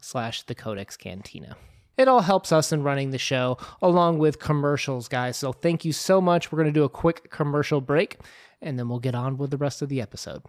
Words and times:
slash 0.00 0.42
the 0.42 0.54
codex 0.54 0.96
cantina. 0.96 1.56
It 1.96 2.08
all 2.08 2.20
helps 2.20 2.52
us 2.52 2.72
in 2.72 2.82
running 2.82 3.10
the 3.10 3.18
show 3.18 3.56
along 3.80 4.18
with 4.18 4.38
commercials 4.38 5.08
guys. 5.08 5.36
So 5.36 5.52
thank 5.52 5.84
you 5.84 5.92
so 5.92 6.20
much. 6.20 6.52
We're 6.52 6.58
going 6.58 6.72
to 6.72 6.78
do 6.78 6.84
a 6.84 6.88
quick 6.88 7.30
commercial 7.30 7.80
break 7.80 8.18
and 8.60 8.78
then 8.78 8.88
we'll 8.88 8.98
get 8.98 9.14
on 9.14 9.38
with 9.38 9.50
the 9.50 9.56
rest 9.56 9.82
of 9.82 9.88
the 9.88 10.00
episode. 10.00 10.42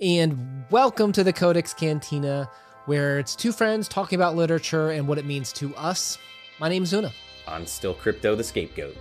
And 0.00 0.64
welcome 0.70 1.12
to 1.12 1.24
the 1.24 1.32
codex 1.32 1.74
cantina 1.74 2.50
where 2.86 3.18
it's 3.18 3.36
two 3.36 3.52
friends 3.52 3.86
talking 3.88 4.16
about 4.16 4.34
literature 4.34 4.90
and 4.90 5.06
what 5.06 5.18
it 5.18 5.26
means 5.26 5.52
to 5.54 5.74
us. 5.76 6.18
My 6.58 6.68
name's 6.68 6.92
una. 6.92 7.12
I'm 7.46 7.66
still 7.66 7.94
crypto 7.94 8.34
the 8.34 8.44
scapegoat 8.44 8.96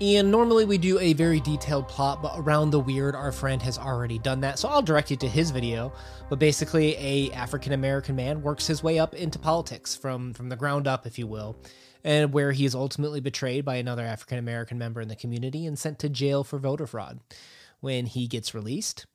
and 0.00 0.30
normally 0.30 0.64
we 0.64 0.78
do 0.78 0.98
a 0.98 1.12
very 1.12 1.40
detailed 1.40 1.88
plot, 1.88 2.20
but 2.20 2.34
around 2.36 2.70
the 2.70 2.80
weird, 2.80 3.14
our 3.14 3.30
friend 3.30 3.62
has 3.62 3.78
already 3.78 4.18
done 4.18 4.40
that. 4.40 4.58
So 4.58 4.68
I'll 4.68 4.82
direct 4.82 5.10
you 5.10 5.16
to 5.18 5.28
his 5.28 5.50
video. 5.50 5.92
But 6.28 6.38
basically, 6.38 6.96
a 6.96 7.30
African 7.32 7.72
American 7.72 8.16
man 8.16 8.42
works 8.42 8.66
his 8.66 8.82
way 8.82 8.98
up 8.98 9.14
into 9.14 9.38
politics 9.38 9.94
from 9.94 10.34
from 10.34 10.48
the 10.48 10.56
ground 10.56 10.86
up, 10.86 11.06
if 11.06 11.18
you 11.18 11.26
will, 11.26 11.56
and 12.02 12.32
where 12.32 12.52
he 12.52 12.64
is 12.64 12.74
ultimately 12.74 13.20
betrayed 13.20 13.64
by 13.64 13.76
another 13.76 14.02
African 14.02 14.38
American 14.38 14.78
member 14.78 15.00
in 15.00 15.08
the 15.08 15.16
community 15.16 15.66
and 15.66 15.78
sent 15.78 15.98
to 16.00 16.08
jail 16.08 16.42
for 16.44 16.58
voter 16.58 16.86
fraud. 16.86 17.20
When 17.80 18.06
he 18.06 18.26
gets 18.26 18.54
released, 18.54 19.06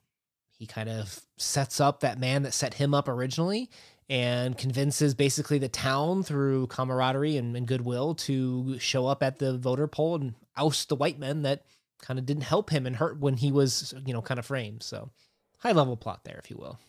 he 0.57 0.65
kind 0.65 0.89
of 0.89 1.21
sets 1.37 1.79
up 1.79 1.99
that 2.01 2.19
man 2.19 2.43
that 2.43 2.53
set 2.53 2.75
him 2.75 2.93
up 2.93 3.07
originally 3.07 3.69
and 4.09 4.57
convinces 4.57 5.13
basically 5.13 5.59
the 5.59 5.69
town 5.69 6.23
through 6.23 6.67
camaraderie 6.67 7.37
and, 7.37 7.55
and, 7.55 7.67
goodwill 7.67 8.15
to 8.15 8.79
show 8.79 9.05
up 9.05 9.21
at 9.21 9.37
the 9.37 9.57
voter 9.57 9.87
poll 9.87 10.15
and 10.15 10.33
oust 10.57 10.89
the 10.89 10.95
white 10.95 11.19
men 11.19 11.43
that 11.43 11.63
kind 12.01 12.17
of 12.17 12.25
didn't 12.25 12.43
help 12.43 12.71
him 12.71 12.87
and 12.87 12.95
hurt 12.95 13.19
when 13.19 13.35
he 13.35 13.51
was, 13.51 13.93
you 14.05 14.13
know, 14.13 14.21
kind 14.21 14.39
of 14.39 14.45
framed. 14.45 14.81
So 14.81 15.11
high 15.59 15.73
level 15.73 15.95
plot 15.95 16.23
there, 16.23 16.39
if 16.43 16.49
you 16.49 16.57
will. 16.57 16.79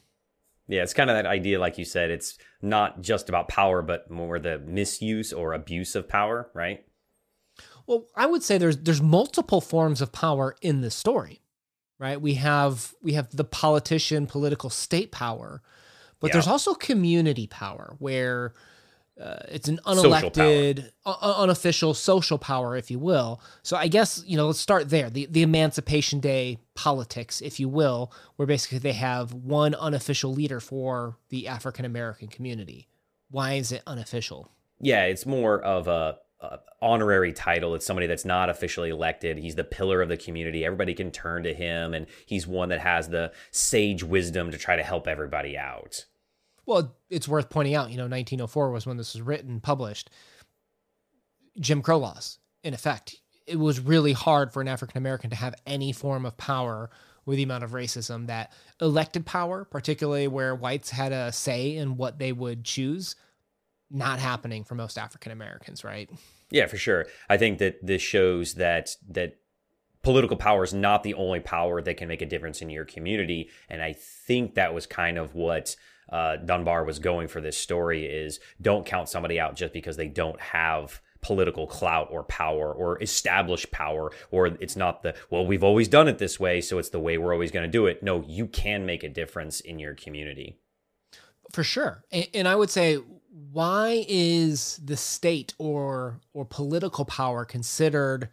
Yeah, 0.67 0.83
it's 0.83 0.95
kind 0.95 1.11
of 1.11 1.17
that 1.17 1.27
idea, 1.27 1.59
like 1.59 1.79
you 1.79 1.85
said, 1.85 2.11
it's 2.11 2.39
not 2.63 3.03
just 3.03 3.29
about 3.29 3.49
power, 3.49 3.83
but 3.83 4.09
more 4.11 4.39
the 4.39 4.59
misuse 4.59 5.33
or 5.33 5.53
abuse 5.53 5.97
of 5.97 6.09
power, 6.09 6.49
right? 6.55 6.87
Well, 7.87 8.07
I 8.15 8.27
would 8.27 8.45
say 8.45 8.57
there's 8.57 8.77
there's 8.77 9.03
multiple 9.03 9.61
forms 9.61 10.01
of 10.01 10.13
power 10.13 10.55
in 10.63 10.81
this 10.81 10.95
story, 10.95 11.43
right? 11.99 12.21
We 12.21 12.35
have 12.35 12.95
we 13.03 13.15
have 13.15 13.35
the 13.37 13.43
politician, 13.43 14.29
political 14.29 14.71
state 14.71 15.11
power, 15.11 15.61
but 16.21 16.29
yeah. 16.29 16.33
there's 16.35 16.47
also 16.47 16.75
community 16.75 17.47
power 17.47 17.97
where 17.99 18.55
uh, 19.21 19.37
it's 19.49 19.69
an 19.69 19.79
unelected, 19.85 20.91
uh, 21.05 21.35
unofficial 21.37 21.93
social 21.93 22.39
power, 22.39 22.77
if 22.77 22.91
you 22.91 22.99
will. 22.99 23.43
So 23.63 23.77
I 23.77 23.89
guess 23.89 24.23
you 24.27 24.37
know, 24.37 24.47
let's 24.47 24.61
start 24.61 24.89
there. 24.89 25.11
The 25.11 25.27
the 25.31 25.43
Emancipation 25.43 26.21
Day 26.21 26.59
politics, 26.75 27.43
if 27.43 27.61
you 27.61 27.69
will, 27.69 28.13
where 28.37 28.47
basically 28.47 28.79
they 28.79 28.95
have 28.95 29.35
one 29.35 29.75
unofficial 29.75 30.33
leader 30.33 30.61
for 30.61 31.19
the 31.29 31.49
African 31.49 31.85
American 31.85 32.29
community. 32.29 32.89
Why 33.31 33.55
is 33.55 33.73
it 33.73 33.83
unofficial? 33.87 34.51
Yeah, 34.81 35.05
it's 35.05 35.27
more 35.27 35.61
of 35.61 35.87
a, 35.87 36.17
a 36.41 36.59
honorary 36.81 37.35
title. 37.35 37.75
It's 37.75 37.85
somebody 37.85 38.07
that's 38.07 38.25
not 38.25 38.49
officially 38.49 38.89
elected. 38.89 39.37
He's 39.37 39.55
the 39.55 39.65
pillar 39.65 40.01
of 40.01 40.09
the 40.09 40.17
community. 40.17 40.65
Everybody 40.65 40.95
can 40.95 41.11
turn 41.11 41.43
to 41.43 41.53
him, 41.53 41.93
and 41.93 42.07
he's 42.25 42.47
one 42.47 42.71
that 42.71 42.81
has 42.81 43.11
the 43.11 43.33
sage 43.51 44.03
wisdom 44.03 44.51
to 44.51 44.57
try 44.57 44.77
to 44.77 44.83
help 44.83 45.07
everybody 45.07 45.59
out. 45.59 46.07
Well, 46.67 46.95
it's 47.09 47.29
worth 47.29 47.51
pointing 47.51 47.75
out, 47.75 47.91
you 47.91 47.97
know, 47.97 48.05
1904 48.05 48.71
was 48.71 48.87
when 48.87 48.97
this 48.97 49.15
was 49.15 49.23
written, 49.23 49.61
published. 49.61 50.11
Jim 51.59 51.83
Crow 51.83 51.99
laws, 51.99 52.39
in 52.63 52.75
effect. 52.75 53.17
It 53.47 53.57
was 53.57 53.81
really 53.81 54.13
hard 54.13 54.53
for 54.53 54.61
an 54.61 54.69
African 54.69 54.99
American 54.99 55.31
to 55.31 55.37
have 55.37 55.55
any 55.67 55.93
form 55.93 56.25
of 56.25 56.37
power 56.37 56.91
with 57.27 57.37
the 57.37 57.43
amount 57.43 57.65
of 57.65 57.73
racism 57.73 58.27
that 58.29 58.53
elected 58.81 59.27
power, 59.27 59.65
particularly 59.65 60.29
where 60.29 60.55
whites 60.55 60.91
had 60.91 61.13
a 61.13 61.33
say 61.33 61.77
in 61.77 61.97
what 61.97 62.19
they 62.19 62.33
would 62.33 62.65
choose, 62.65 63.17
not 63.91 64.19
happening 64.19 64.65
for 64.65 64.75
most 64.75 64.97
African 64.97 65.33
Americans, 65.33 65.85
right? 65.85 66.09
Yeah, 66.51 66.67
for 66.67 66.77
sure. 66.77 67.07
I 67.29 67.37
think 67.37 67.59
that 67.59 67.85
this 67.85 68.03
shows 68.03 68.55
that 68.55 68.97
that 69.09 69.37
political 70.03 70.37
power 70.37 70.65
is 70.65 70.73
not 70.73 71.03
the 71.03 71.15
only 71.15 71.41
power 71.41 71.83
that 71.83 71.97
can 71.97 72.09
make 72.09 72.23
a 72.23 72.27
difference 72.27 72.63
in 72.63 72.71
your 72.71 72.85
community, 72.85 73.51
and 73.69 73.83
I 73.83 73.93
think 73.93 74.55
that 74.55 74.73
was 74.73 74.87
kind 74.87 75.19
of 75.19 75.35
what 75.35 75.77
uh, 76.11 76.37
Dunbar 76.37 76.85
was 76.85 76.99
going 76.99 77.29
for 77.29 77.41
this 77.41 77.57
story 77.57 78.05
is 78.05 78.41
don't 78.61 78.85
count 78.85 79.09
somebody 79.09 79.39
out 79.39 79.57
just 79.57 79.73
because 79.73 79.97
they 79.97 80.09
don't 80.09 80.41
have 80.41 81.01
political 81.21 81.67
clout 81.67 82.09
or 82.11 82.23
power 82.25 82.73
or 82.73 83.01
established 83.03 83.71
power 83.71 84.11
or 84.31 84.47
it's 84.47 84.77
not 84.77 85.03
the 85.03 85.15
well 85.29 85.47
we've 85.47 85.63
always 85.65 85.89
done 85.89 86.09
it 86.09 86.19
this 86.19 86.41
way 86.41 86.61
so 86.61 86.79
it's 86.79 86.89
the 86.89 87.01
way 87.01 87.19
we're 87.19 87.33
always 87.33 87.51
going 87.51 87.65
to 87.65 87.71
do 87.71 87.87
it. 87.87 88.03
No 88.03 88.25
you 88.27 88.47
can 88.47 88.87
make 88.87 89.03
a 89.03 89.09
difference 89.09 89.61
in 89.61 89.79
your 89.79 89.95
community. 89.95 90.57
For 91.53 91.63
sure. 91.63 92.05
And, 92.11 92.29
and 92.35 92.49
i 92.49 92.57
would 92.57 92.71
say 92.71 92.99
why 93.53 94.05
is 94.09 94.81
the 94.83 94.97
state 94.97 95.55
or 95.59 96.21
or 96.33 96.45
political 96.45 97.05
power 97.05 97.45
considered 97.45 98.29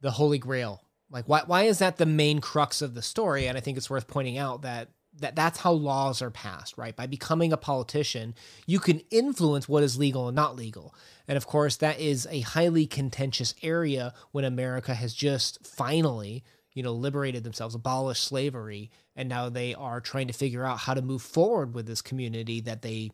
the 0.00 0.12
holy 0.12 0.38
grail? 0.38 0.82
Like 1.10 1.26
why 1.26 1.42
why 1.46 1.62
is 1.62 1.78
that 1.78 1.96
the 1.96 2.06
main 2.06 2.40
crux 2.40 2.82
of 2.82 2.94
the 2.94 3.02
story? 3.02 3.46
And 3.46 3.56
i 3.56 3.60
think 3.60 3.78
it's 3.78 3.90
worth 3.90 4.08
pointing 4.08 4.36
out 4.36 4.62
that 4.62 4.88
that 5.20 5.36
that's 5.36 5.60
how 5.60 5.72
laws 5.72 6.20
are 6.20 6.30
passed, 6.30 6.76
right? 6.76 6.96
By 6.96 7.06
becoming 7.06 7.52
a 7.52 7.56
politician, 7.56 8.34
you 8.66 8.78
can 8.78 9.00
influence 9.10 9.68
what 9.68 9.82
is 9.82 9.98
legal 9.98 10.28
and 10.28 10.34
not 10.34 10.56
legal. 10.56 10.94
And 11.28 11.36
of 11.36 11.46
course, 11.46 11.76
that 11.76 12.00
is 12.00 12.26
a 12.30 12.40
highly 12.40 12.86
contentious 12.86 13.54
area 13.62 14.12
when 14.32 14.44
America 14.44 14.94
has 14.94 15.14
just 15.14 15.64
finally, 15.66 16.42
you 16.72 16.82
know, 16.82 16.92
liberated 16.92 17.44
themselves, 17.44 17.74
abolished 17.74 18.24
slavery, 18.24 18.90
and 19.14 19.28
now 19.28 19.48
they 19.48 19.74
are 19.74 20.00
trying 20.00 20.26
to 20.26 20.32
figure 20.32 20.64
out 20.64 20.78
how 20.78 20.94
to 20.94 21.02
move 21.02 21.22
forward 21.22 21.74
with 21.74 21.86
this 21.86 22.02
community 22.02 22.60
that 22.62 22.82
they 22.82 23.10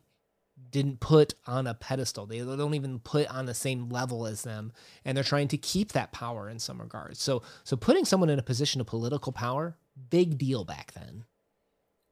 didn't 0.71 0.99
put 0.99 1.35
on 1.45 1.67
a 1.67 1.73
pedestal. 1.73 2.25
They 2.25 2.39
don't 2.39 2.73
even 2.73 2.99
put 2.99 3.27
on 3.27 3.45
the 3.45 3.53
same 3.53 3.89
level 3.89 4.25
as 4.25 4.43
them, 4.43 4.71
and 5.05 5.15
they're 5.15 5.23
trying 5.23 5.49
to 5.49 5.57
keep 5.57 5.91
that 5.91 6.11
power 6.11 6.49
in 6.49 6.59
some 6.59 6.81
regards. 6.81 7.21
So, 7.21 7.43
so 7.63 7.75
putting 7.77 8.05
someone 8.05 8.29
in 8.29 8.39
a 8.39 8.43
position 8.43 8.81
of 8.81 8.87
political 8.87 9.31
power, 9.31 9.77
big 10.09 10.37
deal 10.37 10.63
back 10.63 10.93
then 10.93 11.25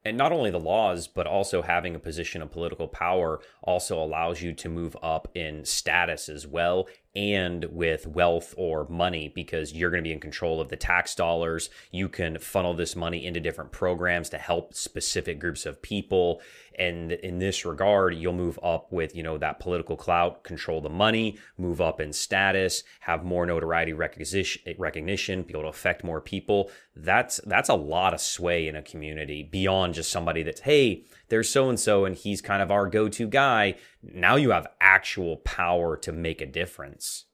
and 0.05 0.15
not 0.17 0.31
only 0.31 0.51
the 0.51 0.59
laws, 0.59 1.07
but 1.07 1.25
also 1.25 1.63
having 1.63 1.95
a 1.95 1.99
position 1.99 2.41
of 2.41 2.51
political 2.51 2.87
power 2.87 3.39
also 3.63 4.01
allows 4.01 4.41
you 4.41 4.53
to 4.53 4.69
move 4.69 4.95
up 5.01 5.27
in 5.33 5.65
status 5.65 6.29
as 6.29 6.45
well 6.45 6.87
and 7.15 7.65
with 7.65 8.05
wealth 8.07 8.53
or 8.57 8.87
money 8.89 9.31
because 9.33 9.73
you're 9.73 9.89
going 9.89 10.03
to 10.03 10.07
be 10.07 10.13
in 10.13 10.19
control 10.19 10.59
of 10.59 10.69
the 10.69 10.75
tax 10.75 11.15
dollars. 11.15 11.69
You 11.91 12.09
can 12.09 12.37
funnel 12.39 12.73
this 12.73 12.95
money 12.95 13.25
into 13.25 13.39
different 13.39 13.71
programs 13.71 14.29
to 14.29 14.37
help 14.37 14.73
specific 14.73 15.39
groups 15.39 15.65
of 15.65 15.81
people. 15.81 16.41
And 16.77 17.13
in 17.13 17.39
this 17.39 17.63
regard, 17.63 18.15
you'll 18.15 18.33
move 18.33 18.59
up 18.61 18.91
with, 18.91 19.15
you 19.15 19.23
know, 19.23 19.37
that 19.37 19.59
political 19.59 19.95
clout, 19.95 20.43
control 20.43 20.81
the 20.81 20.89
money, 20.89 21.37
move 21.57 21.79
up 21.79 22.01
in 22.01 22.11
status, 22.11 22.83
have 22.99 23.23
more 23.23 23.45
notoriety 23.45 23.93
recognition, 23.93 25.43
be 25.43 25.53
able 25.53 25.61
to 25.61 25.67
affect 25.69 26.03
more 26.03 26.19
people. 26.19 26.69
That's 26.93 27.39
that's 27.45 27.69
a 27.69 27.75
lot 27.75 28.13
of 28.13 28.19
sway 28.19 28.67
in 28.67 28.75
a 28.75 28.81
community 28.81 29.41
beyond 29.41 29.93
just 29.93 30.11
somebody 30.11 30.43
that's, 30.43 30.61
hey, 30.61 31.05
there's 31.29 31.49
so 31.49 31.69
and 31.69 31.79
so 31.79 32.03
and 32.03 32.15
he's 32.15 32.41
kind 32.41 32.61
of 32.61 32.71
our 32.71 32.87
go-to 32.87 33.27
guy. 33.27 33.75
Now 34.13 34.35
you 34.35 34.51
have 34.51 34.67
actual 34.79 35.37
power 35.37 35.97
to 35.97 36.11
make 36.11 36.41
a 36.41 36.45
difference. 36.45 37.25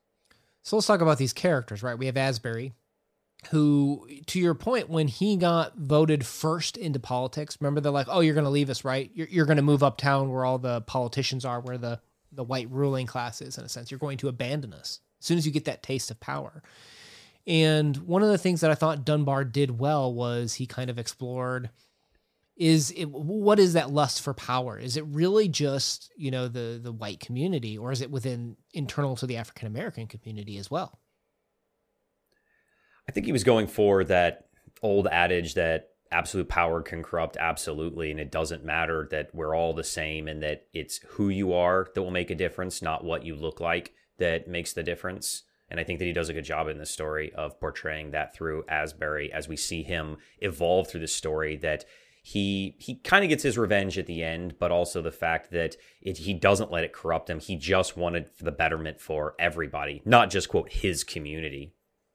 So 0.64 0.76
let's 0.76 0.88
talk 0.88 1.02
about 1.02 1.18
these 1.18 1.34
characters, 1.34 1.84
right? 1.84 1.98
We 1.98 2.06
have 2.06 2.18
Asbury, 2.18 2.74
who, 3.50 4.08
to 4.28 4.40
your 4.40 4.54
point, 4.54 4.90
when 4.90 5.08
he 5.08 5.36
got 5.36 5.76
voted 5.76 6.26
first 6.26 6.78
into 6.78 7.00
politics, 7.00 7.58
remember 7.60 7.82
they're 7.82 7.92
like, 7.92 8.08
"Oh, 8.10 8.20
you're 8.20 8.36
going 8.36 8.46
to 8.46 8.52
leave 8.52 8.70
us, 8.70 8.86
right? 8.86 9.10
You're, 9.14 9.28
you're 9.28 9.46
going 9.46 9.58
to 9.58 9.64
move 9.64 9.82
uptown 9.82 10.30
where 10.30 10.46
all 10.46 10.60
the 10.60 10.82
politicians 10.82 11.46
are, 11.46 11.60
where 11.60 11.78
the 11.78 12.00
the 12.32 12.44
white 12.44 12.70
ruling 12.70 13.08
class 13.08 13.42
is, 13.42 13.58
in 13.58 13.66
a 13.66 13.70
sense. 13.70 13.90
You're 13.92 14.00
going 14.00 14.18
to 14.20 14.28
abandon 14.30 14.74
us 14.74 15.00
as 15.20 15.26
soon 15.26 15.38
as 15.38 15.46
you 15.46 15.52
get 15.52 15.66
that 15.66 15.84
taste 15.84 16.12
of 16.12 16.20
power." 16.20 16.62
And 17.48 17.98
one 17.98 18.22
of 18.22 18.30
the 18.30 18.38
things 18.38 18.62
that 18.62 18.70
I 18.70 18.76
thought 18.76 19.04
Dunbar 19.04 19.46
did 19.46 19.80
well 19.80 20.14
was 20.14 20.54
he 20.54 20.68
kind 20.68 20.92
of 20.92 21.00
explored 21.00 21.72
is 22.62 22.92
it, 22.92 23.10
what 23.10 23.58
is 23.58 23.74
that 23.74 23.90
lust 23.90 24.22
for 24.22 24.36
power? 24.36 24.78
Is 24.78 24.96
it 24.96 25.04
really 25.08 25.48
just 25.48 26.12
you 26.16 26.30
know 26.30 26.48
the 26.48 26.80
the 26.82 26.92
white 26.92 27.20
community 27.20 27.76
or 27.76 27.92
is 27.92 28.02
it 28.02 28.12
within 28.12 28.56
internal 28.72 29.16
to 29.16 29.26
the 29.26 29.38
african 29.38 29.68
american 29.68 30.06
community 30.06 30.58
as 30.60 30.70
well? 30.70 31.00
I 33.10 33.12
think 33.12 33.26
he 33.26 33.32
was 33.32 33.44
going 33.44 33.66
for 33.66 34.04
that 34.04 34.46
old 34.84 35.08
adage 35.08 35.56
that 35.56 35.90
absolute 36.12 36.50
power 36.50 36.84
can 36.84 37.02
corrupt 37.02 37.36
absolutely 37.38 38.12
and 38.12 38.20
it 38.20 38.32
doesn't 38.32 38.64
matter 38.64 39.08
that 39.10 39.34
we're 39.34 39.56
all 39.56 39.74
the 39.74 39.84
same 39.84 40.28
and 40.28 40.44
that 40.44 40.68
it's 40.72 41.00
who 41.10 41.30
you 41.30 41.54
are 41.54 41.88
that 41.96 42.04
will 42.04 42.12
make 42.12 42.30
a 42.30 42.36
difference 42.36 42.84
not 42.84 43.04
what 43.04 43.26
you 43.26 43.36
look 43.36 43.60
like 43.60 43.94
that 44.20 44.48
makes 44.48 44.74
the 44.74 44.84
difference. 44.84 45.44
And 45.68 45.80
i 45.80 45.84
think 45.84 45.98
that 45.98 46.06
he 46.06 46.14
does 46.14 46.30
a 46.30 46.34
good 46.34 46.46
job 46.46 46.68
in 46.68 46.78
this 46.78 46.92
story 46.92 47.34
of 47.34 47.60
portraying 47.60 48.12
that 48.12 48.36
through 48.36 48.66
asbury 48.70 49.34
as 49.34 49.48
we 49.48 49.58
see 49.58 49.82
him 49.82 50.18
evolve 50.38 50.88
through 50.88 51.00
the 51.00 51.08
story 51.08 51.56
that 51.58 51.86
he 52.22 52.76
he 52.80 52.96
kind 52.96 53.24
of 53.24 53.30
gets 53.30 53.44
his 53.44 53.58
revenge 53.58 53.98
at 53.98 54.06
the 54.06 54.24
end 54.24 54.56
but 54.60 54.72
also 54.72 55.02
the 55.02 55.12
fact 55.12 55.52
that 55.52 55.76
it, 56.02 56.18
he 56.18 56.34
doesn't 56.34 56.72
let 56.72 56.84
it 56.84 56.94
corrupt 56.94 57.30
him 57.30 57.40
he 57.40 57.56
just 57.56 57.98
wanted 57.98 58.30
the 58.40 58.52
betterment 58.52 59.00
for 59.00 59.34
everybody 59.40 60.02
not 60.06 60.30
just 60.30 60.50
quote 60.50 60.72
his 60.72 61.04
community 61.04 61.74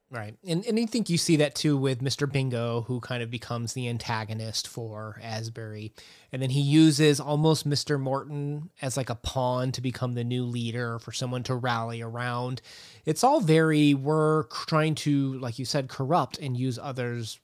Right. 0.09 0.37
And 0.47 0.65
and 0.67 0.79
I 0.79 0.87
think 0.87 1.11
you 1.11 1.19
see 1.19 1.35
that 1.37 1.57
too 1.57 1.77
with 1.77 2.01
Mr. 2.01 2.31
Bingo, 2.31 2.83
who 2.83 3.01
kind 3.01 3.25
of 3.25 3.31
becomes 3.31 3.73
the 3.73 3.89
antagonist 3.89 4.69
for 4.69 5.19
Asbury. 5.21 5.93
And 6.31 6.41
then 6.41 6.51
he 6.51 6.61
uses 6.61 7.19
almost 7.19 7.69
Mr. 7.69 7.99
Morton 7.99 8.71
as 8.81 8.97
like 8.97 9.11
a 9.11 9.17
pawn 9.17 9.73
to 9.73 9.81
become 9.81 10.15
the 10.15 10.23
new 10.23 10.45
leader 10.45 11.01
for 11.01 11.11
someone 11.11 11.43
to 11.45 11.57
rally 11.57 12.03
around. 12.03 12.63
It's 13.05 13.25
all 13.25 13.41
very, 13.41 13.95
we're 13.95 14.45
trying 14.45 14.95
to, 14.97 15.41
like 15.41 15.59
you 15.59 15.65
said, 15.65 15.89
corrupt 15.89 16.39
and 16.39 16.57
use 16.57 16.79
others, 16.79 17.41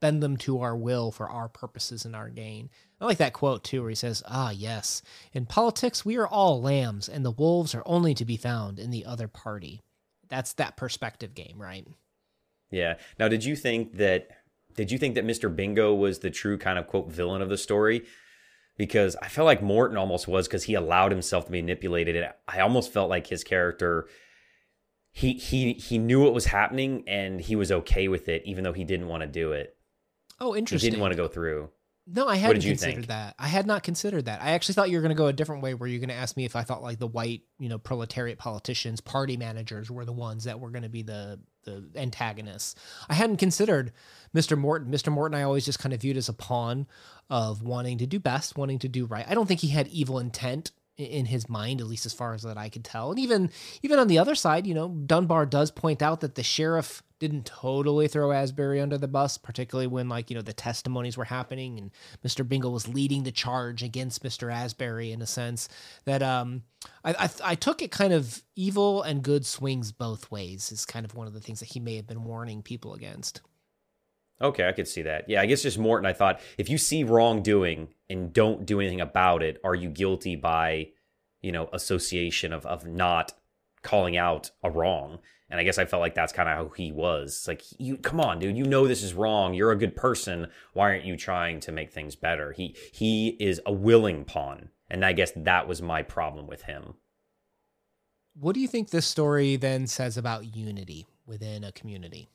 bend 0.00 0.22
them 0.22 0.36
to 0.38 0.60
our 0.60 0.76
will 0.76 1.10
for 1.10 1.28
our 1.28 1.48
purposes 1.48 2.04
and 2.04 2.14
our 2.14 2.28
gain. 2.28 2.70
I 3.00 3.04
like 3.04 3.18
that 3.18 3.32
quote 3.32 3.64
too, 3.64 3.82
where 3.82 3.90
he 3.90 3.94
says, 3.94 4.22
Ah, 4.26 4.50
yes, 4.50 5.02
in 5.32 5.46
politics, 5.46 6.04
we 6.04 6.16
are 6.16 6.26
all 6.26 6.60
lambs, 6.60 7.08
and 7.08 7.24
the 7.24 7.30
wolves 7.30 7.74
are 7.74 7.82
only 7.86 8.14
to 8.14 8.24
be 8.24 8.36
found 8.36 8.78
in 8.78 8.90
the 8.90 9.04
other 9.04 9.28
party 9.28 9.82
that's 10.28 10.52
that 10.54 10.76
perspective 10.76 11.34
game, 11.34 11.56
right? 11.56 11.86
Yeah. 12.70 12.94
Now, 13.18 13.28
did 13.28 13.44
you 13.44 13.56
think 13.56 13.96
that 13.96 14.28
did 14.74 14.92
you 14.92 14.98
think 14.98 15.14
that 15.16 15.26
Mr. 15.26 15.54
Bingo 15.54 15.94
was 15.94 16.20
the 16.20 16.30
true 16.30 16.58
kind 16.58 16.78
of 16.78 16.86
quote 16.86 17.10
villain 17.10 17.42
of 17.42 17.48
the 17.48 17.58
story? 17.58 18.04
Because 18.76 19.16
I 19.20 19.28
felt 19.28 19.46
like 19.46 19.62
Morton 19.62 19.96
almost 19.96 20.28
was 20.28 20.46
because 20.46 20.64
he 20.64 20.74
allowed 20.74 21.10
himself 21.10 21.46
to 21.46 21.52
be 21.52 21.60
manipulated. 21.60 22.14
And 22.14 22.32
I 22.46 22.60
almost 22.60 22.92
felt 22.92 23.10
like 23.10 23.26
his 23.26 23.42
character 23.42 24.06
he 25.10 25.32
he 25.32 25.72
he 25.72 25.98
knew 25.98 26.22
what 26.22 26.34
was 26.34 26.44
happening 26.44 27.04
and 27.08 27.40
he 27.40 27.56
was 27.56 27.72
okay 27.72 28.06
with 28.08 28.28
it, 28.28 28.42
even 28.44 28.62
though 28.62 28.72
he 28.72 28.84
didn't 28.84 29.08
want 29.08 29.22
to 29.22 29.26
do 29.26 29.52
it. 29.52 29.74
Oh, 30.40 30.54
interesting. 30.54 30.86
He 30.86 30.90
didn't 30.90 31.00
want 31.00 31.12
to 31.12 31.16
go 31.16 31.28
through. 31.28 31.70
No, 32.10 32.26
I 32.26 32.36
hadn't 32.36 32.62
considered 32.62 32.94
think? 32.94 33.06
that. 33.08 33.34
I 33.38 33.48
had 33.48 33.66
not 33.66 33.82
considered 33.82 34.24
that. 34.24 34.40
I 34.40 34.52
actually 34.52 34.74
thought 34.74 34.88
you 34.88 34.96
were 34.96 35.02
going 35.02 35.10
to 35.10 35.14
go 35.14 35.26
a 35.26 35.32
different 35.32 35.62
way, 35.62 35.74
where 35.74 35.86
you're 35.88 35.98
going 35.98 36.08
to 36.08 36.14
ask 36.14 36.38
me 36.38 36.46
if 36.46 36.56
I 36.56 36.62
thought 36.62 36.82
like 36.82 36.98
the 36.98 37.06
white, 37.06 37.42
you 37.58 37.68
know, 37.68 37.76
proletariat 37.76 38.38
politicians, 38.38 39.02
party 39.02 39.36
managers 39.36 39.90
were 39.90 40.06
the 40.06 40.12
ones 40.12 40.44
that 40.44 40.58
were 40.58 40.70
going 40.70 40.84
to 40.84 40.88
be 40.88 41.02
the 41.02 41.38
the 41.64 41.84
antagonists. 41.96 42.76
I 43.10 43.14
hadn't 43.14 43.36
considered 43.36 43.92
Mr. 44.34 44.56
Morton. 44.56 44.90
Mr. 44.90 45.12
Morton, 45.12 45.36
I 45.38 45.42
always 45.42 45.66
just 45.66 45.80
kind 45.80 45.92
of 45.92 46.00
viewed 46.00 46.16
as 46.16 46.30
a 46.30 46.32
pawn 46.32 46.86
of 47.28 47.62
wanting 47.62 47.98
to 47.98 48.06
do 48.06 48.18
best, 48.18 48.56
wanting 48.56 48.78
to 48.78 48.88
do 48.88 49.04
right. 49.04 49.26
I 49.28 49.34
don't 49.34 49.46
think 49.46 49.60
he 49.60 49.68
had 49.68 49.88
evil 49.88 50.18
intent 50.18 50.70
in 50.96 51.26
his 51.26 51.48
mind, 51.48 51.80
at 51.80 51.86
least 51.86 52.06
as 52.06 52.14
far 52.14 52.32
as 52.32 52.42
that 52.42 52.56
I 52.56 52.70
could 52.70 52.84
tell. 52.84 53.10
And 53.10 53.20
even 53.20 53.50
even 53.82 53.98
on 53.98 54.08
the 54.08 54.18
other 54.18 54.34
side, 54.34 54.66
you 54.66 54.72
know, 54.72 54.88
Dunbar 54.88 55.44
does 55.44 55.70
point 55.70 56.00
out 56.00 56.20
that 56.20 56.36
the 56.36 56.42
sheriff 56.42 57.02
didn't 57.18 57.46
totally 57.46 58.08
throw 58.08 58.32
Asbury 58.32 58.80
under 58.80 58.96
the 58.98 59.08
bus, 59.08 59.38
particularly 59.38 59.86
when 59.86 60.08
like 60.08 60.30
you 60.30 60.36
know 60.36 60.42
the 60.42 60.52
testimonies 60.52 61.16
were 61.16 61.24
happening 61.24 61.78
and 61.78 61.90
Mr. 62.24 62.48
Bingle 62.48 62.72
was 62.72 62.88
leading 62.88 63.24
the 63.24 63.32
charge 63.32 63.82
against 63.82 64.22
Mr. 64.22 64.52
Asbury 64.52 65.12
in 65.12 65.22
a 65.22 65.26
sense 65.26 65.68
that 66.04 66.22
um 66.22 66.62
I, 67.04 67.14
I, 67.14 67.30
I 67.44 67.54
took 67.54 67.82
it 67.82 67.90
kind 67.90 68.12
of 68.12 68.42
evil 68.54 69.02
and 69.02 69.22
good 69.22 69.44
swings 69.44 69.92
both 69.92 70.30
ways 70.30 70.70
is 70.70 70.84
kind 70.84 71.04
of 71.04 71.14
one 71.14 71.26
of 71.26 71.32
the 71.34 71.40
things 71.40 71.60
that 71.60 71.70
he 71.70 71.80
may 71.80 71.96
have 71.96 72.06
been 72.06 72.24
warning 72.24 72.62
people 72.62 72.94
against. 72.94 73.40
Okay, 74.40 74.68
I 74.68 74.72
could 74.72 74.86
see 74.86 75.02
that. 75.02 75.28
Yeah, 75.28 75.40
I 75.40 75.46
guess 75.46 75.62
just 75.62 75.78
Morton. 75.78 76.06
I 76.06 76.12
thought 76.12 76.40
if 76.58 76.70
you 76.70 76.78
see 76.78 77.02
wrongdoing 77.02 77.88
and 78.08 78.32
don't 78.32 78.64
do 78.64 78.80
anything 78.80 79.00
about 79.00 79.42
it, 79.42 79.60
are 79.64 79.74
you 79.74 79.88
guilty 79.90 80.36
by 80.36 80.90
you 81.40 81.52
know 81.52 81.68
association 81.72 82.52
of 82.52 82.64
of 82.66 82.86
not 82.86 83.32
calling 83.82 84.16
out 84.16 84.50
a 84.62 84.70
wrong? 84.70 85.18
And 85.50 85.58
I 85.58 85.62
guess 85.62 85.78
I 85.78 85.86
felt 85.86 86.00
like 86.00 86.14
that's 86.14 86.32
kind 86.32 86.48
of 86.48 86.56
how 86.56 86.74
he 86.74 86.92
was. 86.92 87.30
It's 87.30 87.48
like, 87.48 87.62
you 87.78 87.96
come 87.96 88.20
on, 88.20 88.38
dude, 88.38 88.56
you 88.56 88.64
know 88.64 88.86
this 88.86 89.02
is 89.02 89.14
wrong. 89.14 89.54
You're 89.54 89.72
a 89.72 89.78
good 89.78 89.96
person. 89.96 90.48
Why 90.74 90.90
aren't 90.90 91.06
you 91.06 91.16
trying 91.16 91.60
to 91.60 91.72
make 91.72 91.90
things 91.90 92.16
better? 92.16 92.52
He 92.52 92.76
he 92.92 93.36
is 93.40 93.60
a 93.64 93.72
willing 93.72 94.24
pawn. 94.24 94.68
And 94.90 95.04
I 95.04 95.12
guess 95.12 95.32
that 95.36 95.68
was 95.68 95.80
my 95.80 96.02
problem 96.02 96.46
with 96.46 96.62
him. 96.62 96.94
What 98.34 98.54
do 98.54 98.60
you 98.60 98.68
think 98.68 98.90
this 98.90 99.06
story 99.06 99.56
then 99.56 99.86
says 99.86 100.16
about 100.16 100.54
unity 100.54 101.06
within 101.26 101.64
a 101.64 101.72
community? 101.72 102.28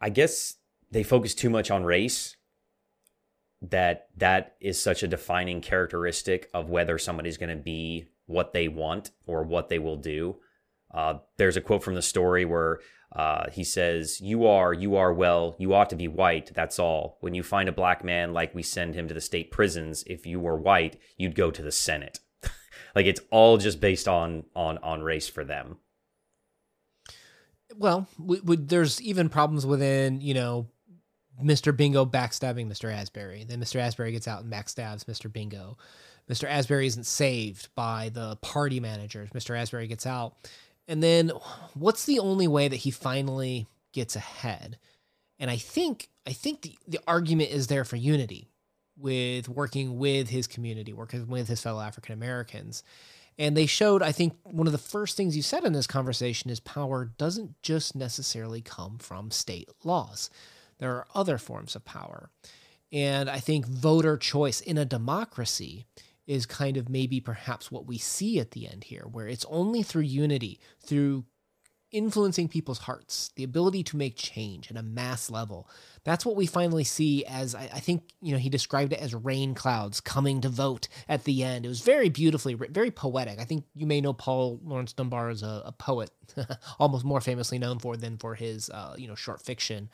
I 0.00 0.10
guess 0.10 0.56
they 0.90 1.02
focus 1.02 1.34
too 1.34 1.48
much 1.48 1.70
on 1.70 1.84
race 1.84 2.36
that 3.70 4.08
that 4.16 4.56
is 4.60 4.80
such 4.80 5.02
a 5.02 5.08
defining 5.08 5.60
characteristic 5.60 6.50
of 6.52 6.70
whether 6.70 6.98
somebody's 6.98 7.36
going 7.36 7.56
to 7.56 7.62
be 7.62 8.06
what 8.26 8.52
they 8.52 8.68
want 8.68 9.10
or 9.26 9.42
what 9.42 9.68
they 9.68 9.78
will 9.78 9.96
do. 9.96 10.36
Uh, 10.92 11.18
there's 11.36 11.56
a 11.56 11.60
quote 11.60 11.82
from 11.82 11.94
the 11.94 12.02
story 12.02 12.44
where 12.44 12.78
uh, 13.14 13.50
he 13.50 13.64
says, 13.64 14.20
"You 14.20 14.46
are, 14.46 14.72
you 14.72 14.96
are 14.96 15.12
well. 15.12 15.54
You 15.58 15.74
ought 15.74 15.90
to 15.90 15.96
be 15.96 16.08
white. 16.08 16.52
That's 16.54 16.78
all. 16.78 17.18
When 17.20 17.34
you 17.34 17.42
find 17.42 17.68
a 17.68 17.72
black 17.72 18.04
man, 18.04 18.32
like 18.32 18.54
we 18.54 18.62
send 18.62 18.94
him 18.94 19.08
to 19.08 19.14
the 19.14 19.20
state 19.20 19.50
prisons, 19.50 20.04
if 20.06 20.26
you 20.26 20.40
were 20.40 20.56
white, 20.56 20.98
you'd 21.16 21.34
go 21.34 21.50
to 21.50 21.62
the 21.62 21.72
Senate. 21.72 22.20
like 22.94 23.06
it's 23.06 23.20
all 23.30 23.56
just 23.56 23.80
based 23.80 24.08
on 24.08 24.44
on 24.54 24.78
on 24.78 25.02
race 25.02 25.28
for 25.28 25.44
them." 25.44 25.78
Well, 27.76 28.06
we, 28.18 28.40
we, 28.40 28.56
there's 28.56 29.02
even 29.02 29.28
problems 29.28 29.66
within, 29.66 30.20
you 30.20 30.34
know, 30.34 30.68
Mr. 31.42 31.76
Bingo 31.76 32.04
backstabbing 32.04 32.68
Mr. 32.68 32.92
Asbury. 32.92 33.44
Then 33.44 33.60
Mr. 33.60 33.76
Asbury 33.76 34.12
gets 34.12 34.28
out 34.28 34.42
and 34.42 34.52
backstabs 34.52 35.04
Mr. 35.04 35.32
Bingo. 35.32 35.76
Mr. 36.30 36.48
Asbury 36.48 36.86
isn't 36.86 37.06
saved 37.06 37.68
by 37.74 38.10
the 38.12 38.36
party 38.36 38.80
managers. 38.80 39.30
Mr. 39.30 39.58
Asbury 39.58 39.86
gets 39.86 40.06
out. 40.06 40.34
And 40.88 41.02
then 41.02 41.30
what's 41.74 42.04
the 42.04 42.18
only 42.18 42.48
way 42.48 42.68
that 42.68 42.76
he 42.76 42.90
finally 42.90 43.66
gets 43.92 44.16
ahead? 44.16 44.78
And 45.38 45.50
I 45.50 45.56
think 45.56 46.08
I 46.26 46.32
think 46.32 46.62
the, 46.62 46.78
the 46.86 47.00
argument 47.06 47.50
is 47.50 47.66
there 47.66 47.84
for 47.84 47.96
unity 47.96 48.48
with 48.96 49.48
working 49.48 49.98
with 49.98 50.28
his 50.28 50.46
community, 50.46 50.92
working 50.92 51.26
with 51.26 51.48
his 51.48 51.60
fellow 51.60 51.80
African 51.80 52.14
Americans. 52.14 52.82
And 53.36 53.56
they 53.56 53.66
showed, 53.66 54.00
I 54.00 54.12
think, 54.12 54.34
one 54.44 54.68
of 54.68 54.72
the 54.72 54.78
first 54.78 55.16
things 55.16 55.36
you 55.36 55.42
said 55.42 55.64
in 55.64 55.72
this 55.72 55.88
conversation 55.88 56.50
is 56.50 56.60
power 56.60 57.04
doesn't 57.04 57.60
just 57.62 57.96
necessarily 57.96 58.60
come 58.60 58.98
from 58.98 59.32
state 59.32 59.68
laws. 59.82 60.30
There 60.78 60.92
are 60.92 61.06
other 61.14 61.38
forms 61.38 61.76
of 61.76 61.84
power. 61.84 62.30
And 62.92 63.28
I 63.28 63.40
think 63.40 63.66
voter 63.66 64.16
choice 64.16 64.60
in 64.60 64.78
a 64.78 64.84
democracy 64.84 65.86
is 66.26 66.46
kind 66.46 66.76
of 66.76 66.88
maybe 66.88 67.20
perhaps 67.20 67.70
what 67.70 67.86
we 67.86 67.98
see 67.98 68.38
at 68.38 68.52
the 68.52 68.66
end 68.66 68.84
here, 68.84 69.04
where 69.10 69.26
it's 69.26 69.44
only 69.50 69.82
through 69.82 70.02
unity, 70.02 70.58
through 70.80 71.24
influencing 71.94 72.48
people's 72.48 72.78
hearts, 72.78 73.30
the 73.36 73.44
ability 73.44 73.84
to 73.84 73.96
make 73.96 74.16
change 74.16 74.70
at 74.70 74.76
a 74.76 74.82
mass 74.82 75.30
level. 75.30 75.68
That's 76.02 76.26
what 76.26 76.34
we 76.34 76.46
finally 76.46 76.82
see 76.82 77.24
as 77.24 77.54
I, 77.54 77.70
I, 77.72 77.80
think, 77.80 78.10
you 78.20 78.32
know, 78.32 78.38
he 78.38 78.48
described 78.48 78.92
it 78.92 79.00
as 79.00 79.14
rain 79.14 79.54
clouds 79.54 80.00
coming 80.00 80.40
to 80.40 80.48
vote 80.48 80.88
at 81.08 81.22
the 81.22 81.44
end. 81.44 81.64
It 81.64 81.68
was 81.68 81.82
very 81.82 82.08
beautifully, 82.08 82.54
very 82.54 82.90
poetic. 82.90 83.38
I 83.38 83.44
think 83.44 83.64
you 83.74 83.86
may 83.86 84.00
know 84.00 84.12
Paul 84.12 84.60
Laurence 84.64 84.92
Dunbar 84.92 85.30
as 85.30 85.44
a, 85.44 85.62
a 85.66 85.72
poet, 85.72 86.10
almost 86.80 87.04
more 87.04 87.20
famously 87.20 87.58
known 87.58 87.78
for 87.78 87.96
than 87.96 88.18
for 88.18 88.34
his, 88.34 88.70
uh, 88.70 88.96
you 88.98 89.06
know, 89.06 89.14
short 89.14 89.40
fiction 89.40 89.88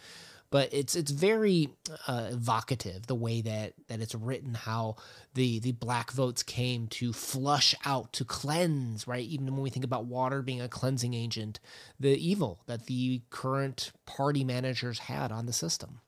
but 0.50 0.72
it's 0.72 0.94
it's 0.94 1.10
very 1.10 1.68
uh, 2.06 2.28
evocative 2.30 3.06
the 3.06 3.14
way 3.14 3.40
that 3.40 3.74
that 3.88 4.00
it's 4.00 4.14
written 4.14 4.54
how 4.54 4.96
the 5.34 5.58
the 5.60 5.72
black 5.72 6.10
votes 6.10 6.42
came 6.42 6.86
to 6.88 7.12
flush 7.12 7.74
out 7.84 8.12
to 8.12 8.24
cleanse 8.24 9.06
right? 9.06 9.24
Even 9.24 9.46
when 9.46 9.62
we 9.62 9.70
think 9.70 9.84
about 9.84 10.06
water 10.06 10.42
being 10.42 10.60
a 10.60 10.68
cleansing 10.68 11.14
agent 11.14 11.60
the 11.98 12.10
evil 12.10 12.60
that 12.66 12.86
the 12.86 13.22
current 13.30 13.92
party 14.06 14.44
managers 14.44 15.00
had 15.00 15.32
on 15.32 15.46
the 15.46 15.52
system. 15.52 16.00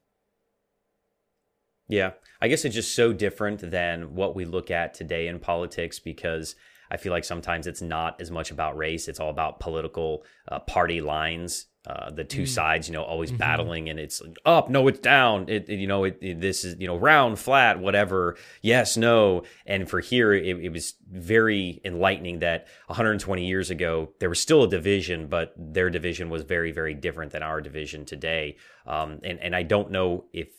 Yeah. 1.88 2.12
I 2.40 2.48
guess 2.48 2.64
it's 2.64 2.74
just 2.74 2.94
so 2.94 3.12
different 3.12 3.70
than 3.70 4.14
what 4.14 4.34
we 4.34 4.44
look 4.44 4.70
at 4.70 4.94
today 4.94 5.26
in 5.26 5.38
politics 5.38 5.98
because 5.98 6.56
I 6.92 6.98
feel 6.98 7.10
like 7.10 7.24
sometimes 7.24 7.66
it's 7.66 7.82
not 7.82 8.20
as 8.20 8.30
much 8.30 8.52
about 8.52 8.76
race; 8.76 9.08
it's 9.08 9.18
all 9.18 9.30
about 9.30 9.58
political 9.58 10.24
uh, 10.46 10.60
party 10.60 11.00
lines 11.00 11.66
uh, 11.84 12.10
the 12.12 12.22
two 12.22 12.42
mm. 12.42 12.48
sides, 12.48 12.88
you 12.88 12.94
know, 12.94 13.02
always 13.02 13.30
mm-hmm. 13.30 13.38
battling, 13.38 13.88
and 13.88 13.98
it's 13.98 14.22
up, 14.46 14.70
no, 14.70 14.86
it's 14.86 15.00
down. 15.00 15.48
It, 15.48 15.68
it 15.68 15.80
you 15.80 15.88
know, 15.88 16.04
it, 16.04 16.16
it, 16.20 16.40
this 16.40 16.64
is 16.64 16.78
you 16.78 16.86
know 16.86 16.96
round, 16.96 17.40
flat, 17.40 17.80
whatever. 17.80 18.36
Yes, 18.60 18.96
no. 18.96 19.42
And 19.66 19.90
for 19.90 19.98
here, 19.98 20.32
it, 20.32 20.64
it, 20.64 20.68
was 20.72 20.94
very 21.10 21.80
enlightening 21.84 22.38
that 22.38 22.68
120 22.86 23.44
years 23.44 23.68
ago 23.68 24.10
there 24.20 24.28
was 24.28 24.38
still 24.38 24.62
a 24.62 24.70
division, 24.70 25.26
but 25.26 25.54
their 25.56 25.90
division 25.90 26.30
was 26.30 26.42
very, 26.42 26.70
very 26.70 26.94
different 26.94 27.32
than 27.32 27.42
our 27.42 27.60
division 27.60 28.04
today. 28.04 28.56
Um, 28.86 29.18
and 29.24 29.40
and 29.40 29.56
I 29.56 29.64
don't 29.64 29.90
know 29.90 30.26
if 30.32 30.50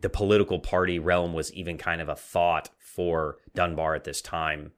the 0.00 0.10
political 0.10 0.58
party 0.58 0.98
realm 0.98 1.34
was 1.34 1.52
even 1.52 1.78
kind 1.78 2.00
of 2.00 2.08
a 2.08 2.16
thought 2.16 2.70
for 2.80 3.36
Dunbar 3.54 3.94
at 3.94 4.02
this 4.02 4.20
time. 4.20 4.72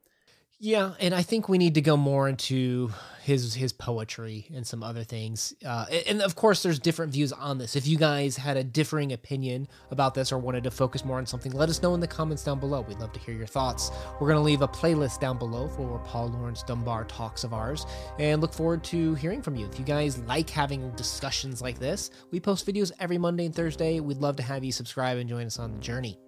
Yeah, 0.59 0.95
and 1.01 1.15
I 1.15 1.23
think 1.23 1.51
we 1.51 1.59
need 1.59 1.75
to 1.75 1.83
go 1.83 1.99
more 1.99 2.29
into 2.29 2.91
his 3.23 3.55
his 3.55 3.75
poetry 3.75 4.47
and 4.55 4.67
some 4.67 4.83
other 4.83 5.05
things. 5.05 5.53
Uh, 5.65 5.85
and 6.07 6.23
of 6.23 6.35
course, 6.35 6.63
there's 6.63 6.79
different 6.79 7.13
views 7.13 7.31
on 7.31 7.59
this. 7.59 7.77
If 7.77 7.87
you 7.87 7.99
guys 7.99 8.39
had 8.39 8.57
a 8.57 8.65
differing 8.65 9.13
opinion 9.13 9.69
about 9.91 10.15
this 10.15 10.33
or 10.33 10.39
wanted 10.39 10.65
to 10.65 10.71
focus 10.71 11.05
more 11.05 11.19
on 11.19 11.27
something, 11.27 11.53
let 11.53 11.69
us 11.69 11.83
know 11.83 11.93
in 11.93 12.01
the 12.01 12.07
comments 12.07 12.43
down 12.43 12.59
below. 12.59 12.81
We'd 12.81 13.01
love 13.01 13.13
to 13.13 13.21
hear 13.21 13.35
your 13.35 13.47
thoughts. 13.47 13.91
We're 14.19 14.29
gonna 14.29 14.41
leave 14.41 14.63
a 14.63 14.69
playlist 14.69 15.21
down 15.21 15.37
below 15.37 15.69
for 15.69 15.99
Paul 16.07 16.29
Laurence 16.29 16.63
Dunbar 16.63 17.05
talks 17.05 17.45
of 17.45 17.53
ours, 17.53 17.85
and 18.19 18.41
look 18.41 18.55
forward 18.55 18.83
to 18.85 19.15
hearing 19.17 19.43
from 19.43 19.57
you. 19.57 19.67
If 19.67 19.79
you 19.79 19.85
guys 19.85 20.19
like 20.21 20.49
having 20.49 20.91
discussions 20.93 21.61
like 21.61 21.79
this, 21.79 22.11
we 22.31 22.41
post 22.41 22.67
videos 22.67 22.93
every 22.99 23.19
Monday 23.19 23.45
and 23.45 23.55
Thursday. 23.55 24.01
We'd 24.01 24.19
love 24.19 24.37
to 24.37 24.43
have 24.43 24.65
you 24.65 24.73
subscribe 24.73 25.19
and 25.19 25.29
join 25.29 25.45
us 25.47 25.59
on 25.59 25.75
the 25.75 25.81
journey. 25.81 26.19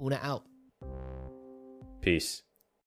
Una 0.00 0.20
out. 0.22 0.44
Peace. 2.00 2.42